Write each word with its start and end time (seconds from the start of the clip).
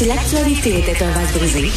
Si 0.00 0.06
l'actualité 0.06 0.78
était 0.78 1.04
un 1.04 1.10
vase 1.10 1.30
brisé, 1.34 1.70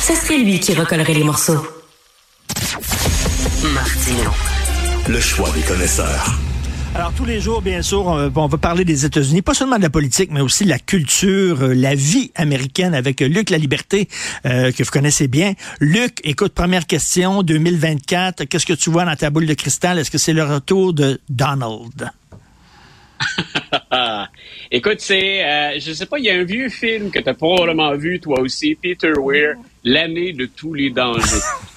ce 0.00 0.14
serait 0.14 0.38
lui 0.38 0.60
qui 0.60 0.74
recollerait 0.74 1.14
les 1.14 1.24
morceaux. 1.24 1.66
Martino. 3.74 4.30
Le 5.08 5.18
choix 5.18 5.50
des 5.50 5.62
connaisseurs. 5.62 6.38
Alors 6.94 7.12
tous 7.14 7.24
les 7.24 7.40
jours, 7.40 7.62
bien 7.62 7.82
sûr, 7.82 8.06
on, 8.06 8.30
on 8.32 8.46
va 8.46 8.58
parler 8.58 8.84
des 8.84 9.04
États-Unis, 9.04 9.42
pas 9.42 9.54
seulement 9.54 9.78
de 9.78 9.82
la 9.82 9.90
politique, 9.90 10.30
mais 10.30 10.40
aussi 10.40 10.62
de 10.62 10.68
la 10.68 10.78
culture, 10.78 11.64
euh, 11.64 11.74
la 11.74 11.96
vie 11.96 12.30
américaine 12.36 12.94
avec 12.94 13.18
Luc 13.18 13.50
La 13.50 13.58
Liberté, 13.58 14.08
euh, 14.46 14.70
que 14.70 14.84
vous 14.84 14.90
connaissez 14.92 15.26
bien. 15.26 15.54
Luc, 15.80 16.20
écoute, 16.22 16.54
première 16.54 16.86
question, 16.86 17.42
2024, 17.42 18.44
qu'est-ce 18.44 18.66
que 18.66 18.74
tu 18.74 18.88
vois 18.88 19.04
dans 19.04 19.16
ta 19.16 19.30
boule 19.30 19.46
de 19.46 19.54
cristal? 19.54 19.98
Est-ce 19.98 20.12
que 20.12 20.18
c'est 20.18 20.32
le 20.32 20.44
retour 20.44 20.92
de 20.92 21.20
Donald? 21.28 22.12
Écoute, 24.70 25.00
c'est, 25.00 25.44
euh, 25.44 25.78
je 25.78 25.92
sais 25.92 26.06
pas, 26.06 26.18
il 26.18 26.24
y 26.24 26.30
a 26.30 26.34
un 26.34 26.44
vieux 26.44 26.68
film 26.68 27.10
que 27.10 27.18
tu 27.18 27.28
as 27.28 27.34
probablement 27.34 27.94
vu 27.94 28.20
toi 28.20 28.40
aussi, 28.40 28.74
Peter 28.74 29.12
Weir, 29.18 29.54
L'année 29.82 30.34
de 30.34 30.44
tous 30.44 30.74
les 30.74 30.90
dangers. 30.90 31.22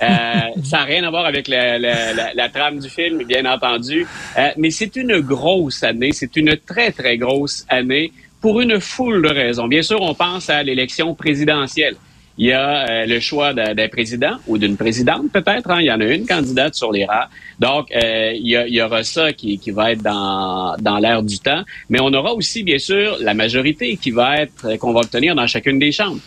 Euh, 0.01 0.05
ça 0.63 0.79
n'a 0.79 0.83
rien 0.83 1.03
à 1.05 1.09
voir 1.09 1.25
avec 1.25 1.47
la, 1.47 1.79
la, 1.79 2.13
la, 2.13 2.33
la, 2.33 2.49
trame 2.49 2.79
du 2.79 2.89
film, 2.89 3.23
bien 3.23 3.45
entendu, 3.45 4.05
euh, 4.37 4.49
mais 4.57 4.71
c'est 4.71 4.95
une 4.97 5.21
grosse 5.21 5.83
année, 5.83 6.11
c'est 6.11 6.35
une 6.35 6.57
très, 6.57 6.91
très 6.91 7.17
grosse 7.17 7.65
année 7.69 8.11
pour 8.41 8.59
une 8.59 8.81
foule 8.81 9.21
de 9.21 9.29
raisons. 9.29 9.67
Bien 9.67 9.81
sûr, 9.81 10.01
on 10.01 10.13
pense 10.13 10.49
à 10.49 10.61
l'élection 10.63 11.15
présidentielle. 11.15 11.95
Il 12.37 12.47
y 12.47 12.51
a 12.51 12.89
euh, 12.89 13.05
le 13.05 13.19
choix 13.19 13.53
d'un 13.53 13.87
président 13.89 14.37
ou 14.47 14.57
d'une 14.57 14.75
présidente, 14.75 15.31
peut-être. 15.31 15.69
Hein? 15.69 15.81
Il 15.81 15.85
y 15.85 15.91
en 15.91 15.99
a 15.99 16.05
une 16.05 16.25
candidate 16.25 16.73
sur 16.73 16.91
les 16.91 17.05
rats. 17.05 17.29
Donc, 17.59 17.91
euh, 17.91 18.31
il, 18.33 18.47
y 18.47 18.57
il, 18.67 18.73
y 18.73 18.81
aura 18.81 19.03
ça 19.03 19.33
qui, 19.33 19.59
qui 19.59 19.69
va 19.69 19.91
être 19.91 20.01
dans, 20.01 20.75
dans 20.79 20.97
l'air 20.97 21.21
du 21.21 21.37
temps. 21.37 21.63
Mais 21.89 21.99
on 22.01 22.11
aura 22.13 22.33
aussi, 22.33 22.63
bien 22.63 22.79
sûr, 22.79 23.17
la 23.19 23.35
majorité 23.35 23.97
qui 23.97 24.09
va 24.09 24.37
être 24.41 24.65
euh, 24.65 24.77
qu'on 24.77 24.93
va 24.93 25.01
obtenir 25.01 25.35
dans 25.35 25.45
chacune 25.45 25.77
des 25.77 25.91
chambres. 25.91 26.21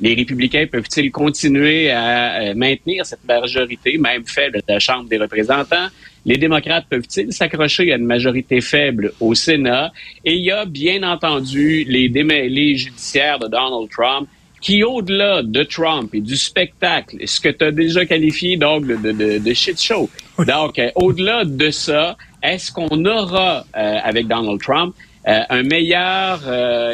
Les 0.00 0.14
républicains 0.14 0.66
peuvent-ils 0.66 1.12
continuer 1.12 1.88
à 1.88 2.52
maintenir 2.56 3.06
cette 3.06 3.24
majorité, 3.24 3.96
même 3.96 4.24
faible, 4.26 4.56
de 4.56 4.72
la 4.72 4.80
Chambre 4.80 5.08
des 5.08 5.18
représentants? 5.18 5.86
Les 6.26 6.36
démocrates 6.36 6.86
peuvent-ils 6.90 7.32
s'accrocher 7.32 7.92
à 7.92 7.96
une 7.96 8.04
majorité 8.04 8.60
faible 8.60 9.12
au 9.20 9.34
Sénat? 9.34 9.92
Et 10.24 10.34
il 10.34 10.42
y 10.42 10.50
a 10.50 10.64
bien 10.64 11.04
entendu 11.04 11.84
les 11.86 12.08
démêlés 12.08 12.76
judiciaires 12.76 13.38
de 13.38 13.46
Donald 13.46 13.88
Trump 13.88 14.28
qui, 14.64 14.82
au-delà 14.82 15.42
de 15.42 15.62
Trump 15.62 16.14
et 16.14 16.22
du 16.22 16.36
spectacle, 16.36 17.18
ce 17.26 17.38
que 17.38 17.50
tu 17.50 17.64
as 17.66 17.70
déjà 17.70 18.06
qualifié 18.06 18.56
donc 18.56 18.86
de, 18.86 18.96
de, 18.96 19.38
de 19.38 19.52
shit 19.52 19.78
show, 19.78 20.08
donc 20.38 20.78
euh, 20.78 20.90
au-delà 20.94 21.44
de 21.44 21.70
ça, 21.70 22.16
est-ce 22.42 22.72
qu'on 22.72 23.04
aura 23.04 23.66
euh, 23.76 23.98
avec 24.02 24.26
Donald 24.26 24.58
Trump 24.62 24.94
euh, 25.28 25.40
un 25.50 25.62
meilleur, 25.62 26.40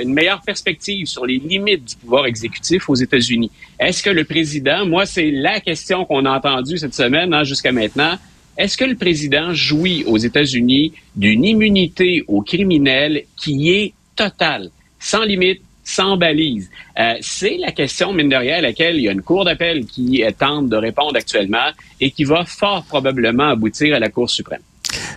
une 0.03 0.13
meilleure 0.13 0.41
perspective 0.43 1.07
sur 1.07 1.25
les 1.27 1.39
limites 1.39 1.85
du 1.85 1.97
pouvoir 1.97 2.27
exécutif 2.27 2.91
aux 2.91 2.97
États-Unis? 2.97 3.53
Est-ce 3.79 4.03
que 4.03 4.11
le 4.11 4.25
président, 4.25 4.85
moi 4.85 5.07
c'est 5.07 5.31
la 5.31 5.61
question 5.61 6.05
qu'on 6.05 6.25
a 6.25 6.37
entendue 6.37 6.77
cette 6.77 6.95
semaine 6.95 7.33
hein, 7.33 7.45
jusqu'à 7.45 7.71
maintenant, 7.71 8.17
est-ce 8.59 8.77
que 8.77 8.85
le 8.85 8.97
président 8.97 9.55
jouit 9.55 10.03
aux 10.09 10.19
États-Unis 10.19 10.93
d'une 11.15 11.45
immunité 11.45 12.25
aux 12.27 12.43
criminels 12.43 13.23
qui 13.37 13.71
est 13.71 13.95
totale, 14.17 14.71
sans 14.99 15.23
limite, 15.23 15.63
sans 15.95 16.17
balise? 16.17 16.71
Euh, 16.99 17.15
c'est 17.21 17.57
la 17.59 17.73
question, 17.73 18.13
mine 18.13 18.29
de 18.29 18.37
rien, 18.37 18.59
à 18.59 18.61
laquelle 18.61 18.97
il 18.97 19.03
y 19.03 19.09
a 19.09 19.13
une 19.13 19.23
cour 19.23 19.45
d'appel 19.45 19.87
qui 19.87 20.23
tente 20.39 20.69
de 20.69 20.77
répondre 20.77 21.17
actuellement 21.17 21.71
et 22.01 22.11
qui 22.11 22.25
va 22.25 22.45
fort 22.45 22.85
probablement 22.85 23.49
aboutir 23.49 23.95
à 23.95 23.99
la 23.99 24.09
Cour 24.09 24.31
suprême. 24.31 24.63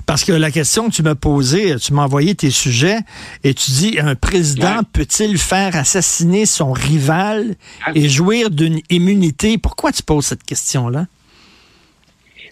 Parce 0.05 0.23
que 0.23 0.31
la 0.31 0.51
question 0.51 0.89
que 0.89 0.95
tu 0.95 1.03
m'as 1.03 1.15
posée, 1.15 1.75
tu 1.77 1.93
m'as 1.93 2.03
envoyé 2.03 2.35
tes 2.35 2.51
sujets 2.51 2.99
et 3.43 3.53
tu 3.53 3.71
dis 3.71 3.99
un 3.99 4.15
président 4.15 4.77
ouais. 4.77 4.83
peut-il 4.91 5.37
faire 5.37 5.75
assassiner 5.75 6.45
son 6.45 6.71
rival 6.71 7.55
ah. 7.85 7.91
et 7.95 8.09
jouir 8.09 8.49
d'une 8.49 8.81
immunité? 8.89 9.57
Pourquoi 9.57 9.91
tu 9.91 10.03
poses 10.03 10.25
cette 10.25 10.43
question-là? 10.43 11.07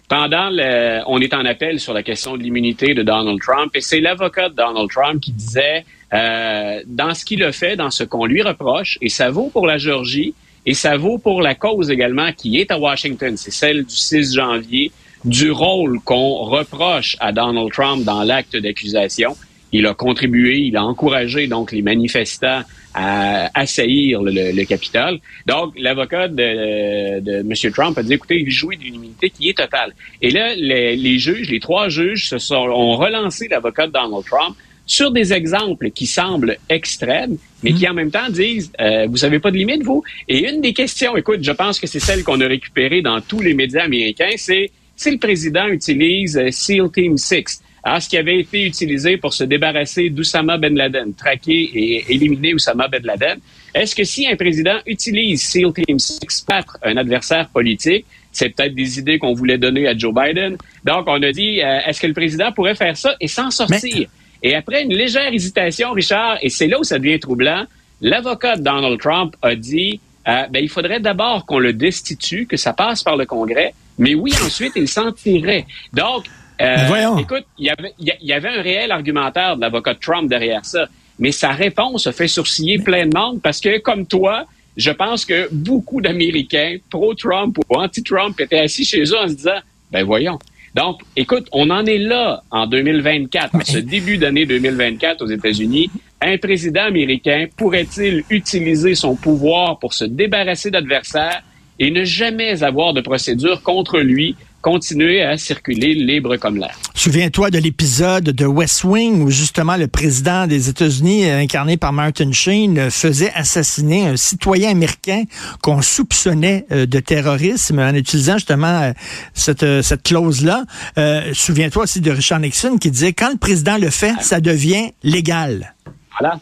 Pendant 0.08 0.50
le, 0.50 1.02
on 1.06 1.20
est 1.20 1.32
en 1.32 1.44
appel 1.44 1.80
sur 1.80 1.94
la 1.94 2.02
question 2.02 2.36
de 2.36 2.42
l'immunité 2.42 2.94
de 2.94 3.02
Donald 3.02 3.40
Trump 3.40 3.70
et 3.74 3.80
c'est 3.80 4.00
l'avocat 4.00 4.48
de 4.48 4.54
Donald 4.54 4.90
Trump 4.90 5.20
qui 5.20 5.32
disait 5.32 5.84
euh, 6.12 6.82
dans 6.86 7.14
ce 7.14 7.24
qu'il 7.24 7.42
a 7.42 7.52
fait, 7.52 7.76
dans 7.76 7.90
ce 7.90 8.04
qu'on 8.04 8.26
lui 8.26 8.42
reproche, 8.42 8.98
et 9.00 9.08
ça 9.08 9.30
vaut 9.30 9.48
pour 9.48 9.66
la 9.66 9.78
Géorgie 9.78 10.34
et 10.64 10.74
ça 10.74 10.96
vaut 10.96 11.18
pour 11.18 11.42
la 11.42 11.54
cause 11.54 11.90
également 11.90 12.32
qui 12.32 12.58
est 12.58 12.70
à 12.70 12.78
Washington, 12.78 13.36
c'est 13.36 13.50
celle 13.50 13.84
du 13.84 13.94
6 13.94 14.34
janvier, 14.34 14.92
du 15.24 15.50
rôle 15.50 16.00
qu'on 16.00 16.34
reproche 16.44 17.16
à 17.20 17.32
Donald 17.32 17.72
Trump 17.72 18.04
dans 18.04 18.22
l'acte 18.22 18.56
d'accusation. 18.56 19.36
Il 19.72 19.86
a 19.86 19.94
contribué, 19.94 20.58
il 20.58 20.76
a 20.76 20.84
encouragé 20.84 21.46
donc 21.46 21.72
les 21.72 21.82
manifestants 21.82 22.62
à 22.94 23.50
assaillir 23.58 24.20
le, 24.22 24.30
le, 24.30 24.52
le 24.52 24.64
Capitole. 24.64 25.18
Donc, 25.46 25.72
l'avocat 25.78 26.28
de, 26.28 27.20
de 27.20 27.32
M. 27.40 27.72
Trump 27.72 27.96
a 27.96 28.02
dit, 28.02 28.12
écoutez, 28.12 28.40
il 28.40 28.50
jouit 28.50 28.76
d'une 28.76 28.96
immunité 28.96 29.30
qui 29.30 29.48
est 29.48 29.56
totale. 29.56 29.94
Et 30.20 30.30
là, 30.30 30.54
les, 30.54 30.94
les 30.94 31.18
juges, 31.18 31.48
les 31.48 31.60
trois 31.60 31.88
juges, 31.88 32.28
se 32.28 32.36
sont, 32.36 32.56
ont 32.56 32.96
relancé 32.96 33.48
l'avocat 33.48 33.86
de 33.86 33.92
Donald 33.92 34.24
Trump 34.26 34.56
sur 34.92 35.10
des 35.10 35.32
exemples 35.32 35.90
qui 35.90 36.06
semblent 36.06 36.58
extrêmes, 36.68 37.38
mais 37.62 37.72
qui 37.72 37.88
en 37.88 37.94
même 37.94 38.10
temps 38.10 38.28
disent, 38.28 38.70
euh, 38.78 39.06
vous 39.08 39.24
avez 39.24 39.38
pas 39.38 39.50
de 39.50 39.56
limite, 39.56 39.82
vous? 39.82 40.04
Et 40.28 40.50
une 40.50 40.60
des 40.60 40.74
questions, 40.74 41.16
écoute, 41.16 41.42
je 41.42 41.52
pense 41.52 41.80
que 41.80 41.86
c'est 41.86 41.98
celle 41.98 42.22
qu'on 42.22 42.38
a 42.42 42.46
récupérée 42.46 43.00
dans 43.00 43.18
tous 43.22 43.40
les 43.40 43.54
médias 43.54 43.84
américains, 43.84 44.34
c'est 44.36 44.70
si 44.94 45.10
le 45.10 45.16
président 45.16 45.66
utilise 45.68 46.36
euh, 46.36 46.50
SEAL 46.50 46.90
Team 46.90 47.16
6, 47.16 47.62
alors, 47.84 48.00
ce 48.02 48.08
qui 48.08 48.16
avait 48.16 48.38
été 48.38 48.64
utilisé 48.64 49.16
pour 49.16 49.32
se 49.32 49.42
débarrasser 49.42 50.08
d'Oussama 50.10 50.56
Ben 50.56 50.76
Laden, 50.76 51.14
traquer 51.14 51.70
et 51.74 52.04
éliminer 52.14 52.54
Oussama 52.54 52.86
Ben 52.86 53.02
Laden, 53.02 53.38
est-ce 53.74 53.96
que 53.96 54.04
si 54.04 54.28
un 54.28 54.36
président 54.36 54.78
utilise 54.86 55.42
SEAL 55.42 55.72
Team 55.72 55.98
6 55.98 56.20
pour 56.20 56.54
battre 56.54 56.78
un 56.82 56.96
adversaire 56.98 57.48
politique, 57.48 58.04
c'est 58.30 58.50
peut-être 58.50 58.74
des 58.74 58.98
idées 58.98 59.18
qu'on 59.18 59.32
voulait 59.32 59.58
donner 59.58 59.88
à 59.88 59.96
Joe 59.96 60.14
Biden. 60.14 60.58
Donc, 60.84 61.04
on 61.06 61.20
a 61.22 61.32
dit, 61.32 61.60
euh, 61.62 61.80
est-ce 61.86 62.00
que 62.00 62.06
le 62.06 62.14
président 62.14 62.52
pourrait 62.52 62.74
faire 62.74 62.96
ça 62.96 63.16
et 63.20 63.26
s'en 63.26 63.50
sortir? 63.50 63.80
Mais... 63.98 64.21
Et 64.42 64.54
après 64.54 64.82
une 64.82 64.94
légère 64.94 65.32
hésitation, 65.32 65.92
Richard, 65.92 66.38
et 66.42 66.48
c'est 66.48 66.66
là 66.66 66.78
où 66.78 66.84
ça 66.84 66.98
devient 66.98 67.20
troublant, 67.20 67.64
l'avocat 68.00 68.56
de 68.56 68.62
Donald 68.62 69.00
Trump 69.00 69.36
a 69.42 69.54
dit, 69.54 70.00
euh, 70.28 70.46
ben, 70.50 70.62
il 70.62 70.68
faudrait 70.68 71.00
d'abord 71.00 71.46
qu'on 71.46 71.58
le 71.58 71.72
destitue, 71.72 72.46
que 72.46 72.56
ça 72.56 72.72
passe 72.72 73.02
par 73.02 73.16
le 73.16 73.26
Congrès, 73.26 73.74
mais 73.98 74.14
oui, 74.14 74.32
ensuite, 74.44 74.72
il 74.76 74.88
s'en 74.88 75.12
tirerait. 75.12 75.66
Donc, 75.92 76.26
euh, 76.60 77.16
écoute, 77.18 77.44
il 77.58 77.66
y, 77.66 77.70
avait, 77.70 77.92
il 77.98 78.14
y 78.20 78.32
avait 78.32 78.48
un 78.48 78.62
réel 78.62 78.92
argumentaire 78.92 79.56
de 79.56 79.60
l'avocat 79.60 79.94
de 79.94 79.98
Trump 79.98 80.28
derrière 80.28 80.64
ça, 80.64 80.86
mais 81.18 81.32
sa 81.32 81.50
réponse 81.50 82.06
a 82.06 82.12
fait 82.12 82.28
sourciller 82.28 82.78
plein 82.78 83.06
de 83.06 83.16
monde 83.16 83.40
parce 83.42 83.60
que, 83.60 83.78
comme 83.78 84.06
toi, 84.06 84.46
je 84.76 84.90
pense 84.90 85.24
que 85.24 85.48
beaucoup 85.52 86.00
d'Américains 86.00 86.76
pro-Trump 86.88 87.58
ou 87.58 87.76
anti-Trump 87.76 88.38
étaient 88.40 88.60
assis 88.60 88.84
chez 88.84 89.02
eux 89.02 89.18
en 89.18 89.28
se 89.28 89.34
disant, 89.34 89.60
ben 89.90 90.04
voyons. 90.04 90.38
Donc, 90.74 91.02
écoute, 91.16 91.48
on 91.52 91.68
en 91.70 91.84
est 91.84 91.98
là 91.98 92.42
en 92.50 92.66
2024, 92.66 93.54
en 93.54 93.60
ce 93.60 93.78
début 93.78 94.16
d'année 94.16 94.46
2024 94.46 95.22
aux 95.22 95.28
États-Unis. 95.28 95.90
Un 96.20 96.38
président 96.38 96.84
américain 96.84 97.46
pourrait-il 97.56 98.24
utiliser 98.30 98.94
son 98.94 99.14
pouvoir 99.14 99.78
pour 99.78 99.92
se 99.92 100.04
débarrasser 100.04 100.70
d'adversaires 100.70 101.42
et 101.78 101.90
ne 101.90 102.04
jamais 102.04 102.62
avoir 102.62 102.94
de 102.94 103.00
procédure 103.00 103.62
contre 103.62 103.98
lui 103.98 104.36
continuer 104.62 105.22
à 105.22 105.36
circuler 105.36 105.94
libre 105.94 106.36
comme 106.36 106.56
l'air. 106.56 106.78
Souviens-toi 106.94 107.50
de 107.50 107.58
l'épisode 107.58 108.24
de 108.24 108.46
West 108.46 108.84
Wing 108.84 109.22
où 109.22 109.30
justement 109.30 109.76
le 109.76 109.88
président 109.88 110.46
des 110.46 110.68
États-Unis, 110.68 111.28
incarné 111.28 111.76
par 111.76 111.92
Martin 111.92 112.32
Sheen, 112.32 112.90
faisait 112.90 113.32
assassiner 113.34 114.06
un 114.06 114.16
citoyen 114.16 114.70
américain 114.70 115.24
qu'on 115.62 115.82
soupçonnait 115.82 116.64
euh, 116.70 116.86
de 116.86 117.00
terrorisme 117.00 117.80
en 117.80 117.94
utilisant 117.94 118.34
justement 118.34 118.82
euh, 118.82 118.92
cette, 119.34 119.64
euh, 119.64 119.82
cette 119.82 120.04
clause-là. 120.04 120.64
Euh, 120.96 121.32
Souviens-toi 121.34 121.82
aussi 121.82 122.00
de 122.00 122.10
Richard 122.10 122.40
Nixon 122.40 122.78
qui 122.78 122.90
disait 122.90 123.12
quand 123.12 123.30
le 123.32 123.38
président 123.38 123.78
le 123.78 123.90
fait, 123.90 124.14
ça 124.20 124.40
devient 124.40 124.92
légal. 125.02 125.74
Voilà. 126.18 126.38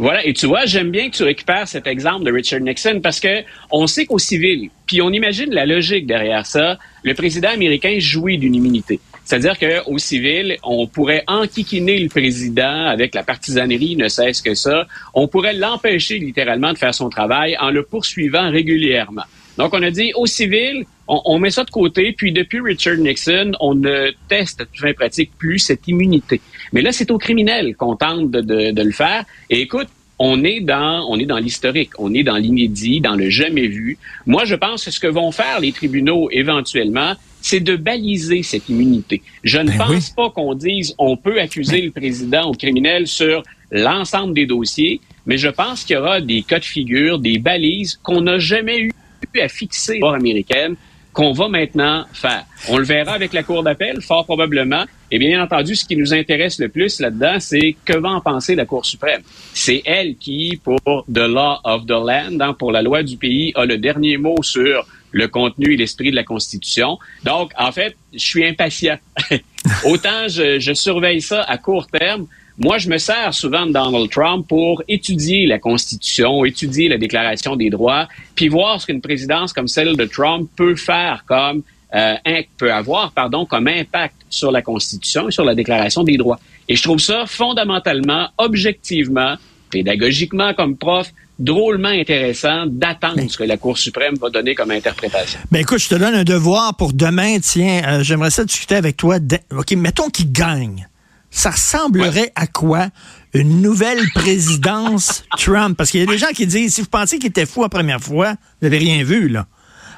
Voilà, 0.00 0.26
et 0.26 0.32
tu 0.32 0.46
vois, 0.46 0.64
j'aime 0.64 0.90
bien 0.90 1.10
que 1.10 1.16
tu 1.16 1.24
récupères 1.24 1.68
cet 1.68 1.86
exemple 1.86 2.24
de 2.24 2.32
Richard 2.32 2.60
Nixon 2.60 3.00
parce 3.02 3.20
que 3.20 3.42
on 3.70 3.86
sait 3.86 4.06
qu'au 4.06 4.18
civil, 4.18 4.70
puis 4.86 5.02
on 5.02 5.10
imagine 5.10 5.52
la 5.52 5.66
logique 5.66 6.06
derrière 6.06 6.46
ça, 6.46 6.78
le 7.02 7.12
président 7.12 7.50
américain 7.50 7.94
jouit 7.98 8.38
d'une 8.38 8.54
immunité. 8.54 8.98
C'est-à-dire 9.26 9.58
qu'au 9.58 9.98
civil, 9.98 10.56
on 10.62 10.86
pourrait 10.86 11.22
enquiquiner 11.26 11.98
le 11.98 12.08
président 12.08 12.86
avec 12.86 13.14
la 13.14 13.22
partisanerie, 13.22 13.94
ne 13.94 14.08
cesse 14.08 14.40
que 14.40 14.54
ça. 14.54 14.86
On 15.12 15.28
pourrait 15.28 15.52
l'empêcher 15.52 16.18
littéralement 16.18 16.72
de 16.72 16.78
faire 16.78 16.94
son 16.94 17.10
travail 17.10 17.58
en 17.60 17.70
le 17.70 17.82
poursuivant 17.82 18.50
régulièrement. 18.50 19.24
Donc, 19.58 19.74
on 19.74 19.82
a 19.82 19.90
dit 19.90 20.12
au 20.14 20.24
civil, 20.24 20.86
on, 21.10 21.22
on 21.24 21.38
met 21.38 21.50
ça 21.50 21.64
de 21.64 21.70
côté, 21.70 22.12
puis 22.12 22.32
depuis 22.32 22.60
Richard 22.60 22.96
Nixon, 22.96 23.52
on 23.60 23.74
ne 23.74 24.12
teste, 24.28 24.64
fin 24.74 24.92
pratique, 24.92 25.32
plus 25.36 25.58
cette 25.58 25.86
immunité. 25.88 26.40
Mais 26.72 26.82
là, 26.82 26.92
c'est 26.92 27.10
aux 27.10 27.18
criminels 27.18 27.74
qu'on 27.76 27.96
tente 27.96 28.30
de, 28.30 28.40
de, 28.40 28.70
de, 28.70 28.82
le 28.82 28.92
faire. 28.92 29.24
Et 29.50 29.60
écoute, 29.60 29.88
on 30.20 30.44
est 30.44 30.60
dans, 30.60 31.04
on 31.08 31.18
est 31.18 31.26
dans 31.26 31.38
l'historique, 31.38 31.90
on 31.98 32.14
est 32.14 32.22
dans 32.22 32.36
l'inédit, 32.36 33.00
dans 33.00 33.16
le 33.16 33.28
jamais 33.28 33.66
vu. 33.66 33.98
Moi, 34.26 34.44
je 34.44 34.54
pense 34.54 34.84
que 34.84 34.90
ce 34.92 35.00
que 35.00 35.08
vont 35.08 35.32
faire 35.32 35.58
les 35.60 35.72
tribunaux 35.72 36.28
éventuellement, 36.30 37.14
c'est 37.42 37.60
de 37.60 37.74
baliser 37.74 38.42
cette 38.42 38.68
immunité. 38.68 39.22
Je 39.42 39.58
ne 39.58 39.70
ben 39.70 39.78
pense 39.78 40.08
oui. 40.08 40.14
pas 40.14 40.30
qu'on 40.30 40.54
dise 40.54 40.94
on 40.98 41.16
peut 41.16 41.40
accuser 41.40 41.80
le 41.80 41.90
président 41.90 42.50
ou 42.50 42.52
criminel 42.52 43.06
sur 43.06 43.42
l'ensemble 43.72 44.34
des 44.34 44.46
dossiers. 44.46 45.00
mais 45.26 45.38
je 45.38 45.48
pense 45.48 45.84
qu'il 45.84 45.94
y 45.94 45.98
aura 45.98 46.20
des 46.20 46.42
cas 46.42 46.58
de 46.58 46.64
figure, 46.64 47.18
des 47.18 47.38
balises 47.38 47.98
qu'on 48.02 48.20
n'a 48.20 48.38
jamais 48.38 48.78
eu 48.78 48.92
à 49.40 49.48
fixer 49.48 50.00
par 50.00 50.14
américaine 50.14 50.76
qu'on 51.12 51.32
va 51.32 51.48
maintenant 51.48 52.04
faire. 52.12 52.44
On 52.68 52.78
le 52.78 52.84
verra 52.84 53.12
avec 53.12 53.32
la 53.32 53.42
Cour 53.42 53.62
d'appel, 53.62 54.00
fort 54.00 54.24
probablement. 54.24 54.84
Et 55.10 55.18
bien 55.18 55.42
entendu, 55.42 55.74
ce 55.74 55.84
qui 55.84 55.96
nous 55.96 56.14
intéresse 56.14 56.58
le 56.58 56.68
plus 56.68 57.00
là-dedans, 57.00 57.40
c'est 57.40 57.74
que 57.84 57.96
va 57.96 58.10
en 58.10 58.20
penser 58.20 58.54
la 58.54 58.64
Cour 58.64 58.84
suprême. 58.86 59.22
C'est 59.52 59.82
elle 59.84 60.16
qui, 60.16 60.60
pour 60.62 61.04
the 61.12 61.18
law 61.18 61.58
of 61.64 61.86
the 61.86 61.90
land, 61.90 62.40
hein, 62.40 62.54
pour 62.54 62.70
la 62.70 62.82
loi 62.82 63.02
du 63.02 63.16
pays, 63.16 63.52
a 63.56 63.64
le 63.64 63.76
dernier 63.78 64.18
mot 64.18 64.40
sur 64.42 64.86
le 65.12 65.26
contenu 65.26 65.74
et 65.74 65.76
l'esprit 65.76 66.10
de 66.10 66.16
la 66.16 66.22
Constitution. 66.22 66.98
Donc, 67.24 67.50
en 67.58 67.72
fait, 67.72 67.96
je 68.12 68.18
suis 68.18 68.46
impatient. 68.46 68.98
Autant 69.84 70.28
je, 70.28 70.60
je 70.60 70.72
surveille 70.72 71.20
ça 71.20 71.42
à 71.42 71.58
court 71.58 71.88
terme, 71.88 72.26
moi, 72.60 72.76
je 72.76 72.90
me 72.90 72.98
sers 72.98 73.32
souvent 73.32 73.64
de 73.64 73.72
Donald 73.72 74.10
Trump 74.10 74.46
pour 74.46 74.82
étudier 74.86 75.46
la 75.46 75.58
Constitution, 75.58 76.44
étudier 76.44 76.90
la 76.90 76.98
Déclaration 76.98 77.56
des 77.56 77.70
droits, 77.70 78.06
puis 78.34 78.48
voir 78.48 78.78
ce 78.78 78.86
qu'une 78.86 79.00
présidence 79.00 79.54
comme 79.54 79.66
celle 79.66 79.96
de 79.96 80.04
Trump 80.04 80.48
peut 80.56 80.76
faire 80.76 81.24
comme 81.26 81.62
euh, 81.94 82.16
peut 82.58 82.70
avoir, 82.70 83.12
pardon, 83.12 83.46
comme 83.46 83.66
impact 83.66 84.14
sur 84.28 84.52
la 84.52 84.60
Constitution 84.60 85.28
et 85.28 85.32
sur 85.32 85.44
la 85.44 85.54
Déclaration 85.54 86.04
des 86.04 86.18
droits. 86.18 86.38
Et 86.68 86.76
je 86.76 86.82
trouve 86.82 86.98
ça 86.98 87.24
fondamentalement, 87.26 88.28
objectivement, 88.36 89.36
pédagogiquement 89.70 90.52
comme 90.52 90.76
prof, 90.76 91.10
drôlement 91.38 91.88
intéressant 91.88 92.66
d'attendre 92.66 93.22
ce 93.26 93.38
que 93.38 93.44
la 93.44 93.56
Cour 93.56 93.78
suprême 93.78 94.16
va 94.16 94.28
donner 94.28 94.54
comme 94.54 94.70
interprétation. 94.70 95.40
Ben 95.50 95.60
écoute, 95.60 95.78
je 95.78 95.88
te 95.88 95.94
donne 95.94 96.14
un 96.14 96.24
devoir 96.24 96.76
pour 96.76 96.92
demain. 96.92 97.38
Tiens, 97.40 97.80
euh, 97.86 98.02
j'aimerais 98.02 98.30
ça 98.30 98.44
discuter 98.44 98.74
avec 98.74 98.98
toi. 98.98 99.16
OK, 99.50 99.72
mettons 99.72 100.10
qu'il 100.10 100.30
gagne 100.30 100.89
ça 101.30 101.50
ressemblerait 101.50 102.32
à 102.34 102.46
quoi 102.46 102.88
une 103.32 103.62
nouvelle 103.62 104.02
présidence 104.14 105.24
Trump? 105.38 105.76
Parce 105.76 105.90
qu'il 105.90 106.00
y 106.00 106.02
a 106.02 106.06
des 106.06 106.18
gens 106.18 106.32
qui 106.34 106.46
disent, 106.46 106.74
si 106.74 106.80
vous 106.80 106.88
pensez 106.88 107.18
qu'il 107.18 107.28
était 107.28 107.46
fou 107.46 107.62
la 107.62 107.68
première 107.68 108.00
fois, 108.00 108.32
vous 108.32 108.68
n'avez 108.68 108.78
rien 108.78 109.02
vu, 109.04 109.28
là. 109.28 109.46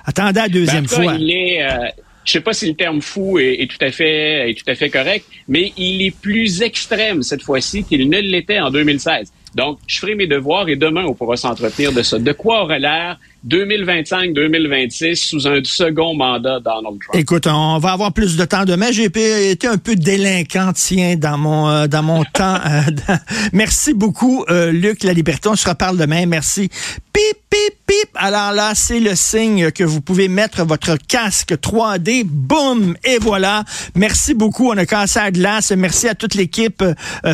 Attendez 0.04 0.40
la 0.40 0.48
deuxième 0.48 0.86
ben, 0.86 0.88
fois. 0.88 1.14
Il 1.18 1.30
est, 1.30 1.62
euh, 1.62 1.88
je 2.24 2.32
sais 2.32 2.40
pas 2.40 2.52
si 2.52 2.68
le 2.68 2.74
terme 2.74 3.00
fou 3.00 3.38
est, 3.38 3.68
tout 3.70 3.84
à 3.84 3.90
fait 3.90 4.50
est 4.50 4.54
tout 4.54 4.70
à 4.70 4.74
fait 4.74 4.90
correct, 4.90 5.26
mais 5.48 5.72
il 5.76 6.02
est 6.02 6.10
plus 6.10 6.62
extrême 6.62 7.22
cette 7.22 7.42
fois-ci 7.42 7.84
qu'il 7.84 8.08
ne 8.08 8.18
l'était 8.18 8.60
en 8.60 8.70
2016. 8.70 9.32
Donc, 9.54 9.78
je 9.86 9.98
ferai 9.98 10.14
mes 10.14 10.26
devoirs 10.26 10.68
et 10.68 10.76
demain, 10.76 11.04
on 11.04 11.14
pourra 11.14 11.36
s'entretenir 11.36 11.92
de 11.92 12.02
ça. 12.02 12.18
De 12.18 12.32
quoi 12.32 12.62
aurait 12.62 12.78
l'air 12.78 13.18
2025-2026 13.48 15.16
sous 15.16 15.48
un 15.48 15.60
second 15.64 16.14
mandat 16.14 16.60
Donald 16.60 17.00
Trump. 17.00 17.14
Écoute, 17.14 17.46
on 17.48 17.78
va 17.78 17.92
avoir 17.92 18.12
plus 18.12 18.36
de 18.36 18.44
temps 18.44 18.64
demain. 18.64 18.92
J'ai 18.92 19.04
été 19.04 19.66
un 19.66 19.78
peu 19.78 19.96
délinquant, 19.96 20.72
tiens, 20.74 21.16
dans 21.16 21.38
mon 21.38 21.68
euh, 21.68 21.86
dans 21.88 22.02
mon 22.02 22.24
temps. 22.32 22.58
Euh, 22.64 23.16
merci 23.52 23.94
beaucoup, 23.94 24.44
euh, 24.48 24.70
Luc 24.70 25.02
La 25.02 25.12
Liberté. 25.12 25.48
On 25.48 25.56
se 25.56 25.68
reparle 25.68 25.96
demain. 25.96 26.26
Merci. 26.26 26.68
Pip, 27.12 27.38
pip, 27.50 27.74
pip. 27.86 28.10
Alors 28.14 28.52
là, 28.52 28.72
c'est 28.74 29.00
le 29.00 29.14
signe 29.16 29.70
que 29.72 29.84
vous 29.84 30.00
pouvez 30.00 30.28
mettre 30.28 30.64
votre 30.64 30.96
casque 30.96 31.52
3D. 31.52 32.24
Boum! 32.24 32.96
Et 33.04 33.18
voilà. 33.18 33.64
Merci 33.96 34.34
beaucoup. 34.34 34.70
On 34.70 34.76
a 34.76 34.86
cassé 34.86 35.18
à 35.18 35.30
glace. 35.30 35.72
Merci 35.72 36.08
à 36.08 36.14
toute 36.14 36.34
l'équipe. 36.34 36.82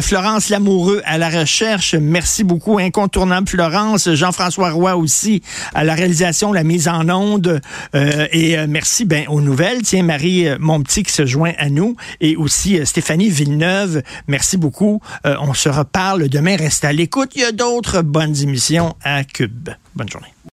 Florence 0.01 0.49
Lamoureux 0.49 1.01
à 1.05 1.17
la 1.17 1.29
recherche. 1.29 1.95
Merci 1.95 2.43
beaucoup. 2.43 2.79
Incontournable 2.79 3.49
Florence. 3.49 4.13
Jean-François 4.15 4.71
Roy 4.71 4.97
aussi 4.97 5.43
à 5.75 5.85
la 5.85 5.95
réalisation, 5.99 6.53
la 6.53 6.65
mise 6.65 6.89
en 6.89 7.09
onde. 7.09 7.61
Euh, 7.95 8.27
et 8.33 8.59
euh, 8.59 8.67
merci 8.69 9.05
ben, 9.05 9.27
aux 9.29 9.41
nouvelles. 9.41 9.83
Tiens, 9.83 10.03
Marie 10.03 10.49
euh, 10.49 10.57
mon 10.61 10.83
petit 10.83 11.03
qui 11.03 11.13
se 11.13 11.27
joint 11.27 11.53
à 11.59 11.69
nous. 11.69 11.97
Et 12.21 12.37
aussi 12.37 12.79
Stéphanie 12.87 13.31
Villeneuve. 13.31 14.03
Merci 14.27 14.57
beaucoup. 14.57 15.01
on 15.25 15.55
se 15.55 15.69
reparle 15.69 16.29
demain. 16.29 16.57
Reste 16.57 16.85
à 16.85 16.93
l'écoute. 16.93 17.33
Il 17.35 17.43
y 17.43 17.45
a 17.45 17.53
d'autres 17.53 18.03
bonnes 18.03 18.37
émissions 18.41 18.95
à 19.03 19.25
Cube. 19.25 19.71
Bonne 19.95 20.09
journée. 20.09 20.39